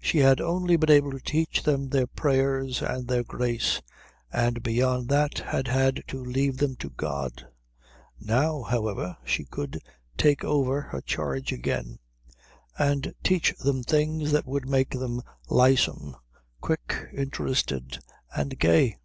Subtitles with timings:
[0.00, 3.82] She had only been able to teach them their prayers and their grace,
[4.32, 7.46] and beyond that had had to leave them to God.
[8.18, 9.78] Now, however, she could
[10.16, 11.98] take over her charge again,
[12.78, 15.20] and teach them things that would make them
[15.50, 16.16] lissom,
[16.62, 17.98] quick, interested,
[18.34, 18.96] and gay.